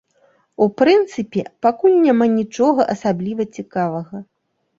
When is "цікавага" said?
3.61-4.25